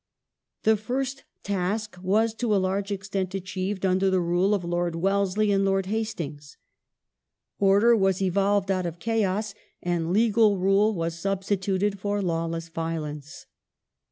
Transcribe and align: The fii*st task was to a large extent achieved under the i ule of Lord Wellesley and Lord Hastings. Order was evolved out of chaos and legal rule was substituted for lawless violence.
The 0.63 0.73
fii*st 0.77 1.25
task 1.43 1.95
was 2.01 2.33
to 2.33 2.55
a 2.55 2.57
large 2.57 2.91
extent 2.91 3.35
achieved 3.35 3.85
under 3.85 4.09
the 4.09 4.19
i 4.19 4.25
ule 4.31 4.55
of 4.55 4.63
Lord 4.65 4.95
Wellesley 4.95 5.51
and 5.51 5.63
Lord 5.63 5.85
Hastings. 5.85 6.57
Order 7.59 7.95
was 7.95 8.19
evolved 8.19 8.71
out 8.71 8.87
of 8.87 8.97
chaos 8.97 9.53
and 9.79 10.11
legal 10.11 10.57
rule 10.57 10.95
was 10.95 11.19
substituted 11.19 11.99
for 11.99 12.19
lawless 12.19 12.67
violence. 12.69 13.45